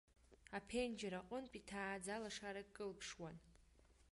Аԥенџьыр 0.57 1.13
аҟынтә 1.19 1.55
иҭааӡа 1.59 2.15
лашарак 2.23 2.67
кылԥшуан. 2.75 3.37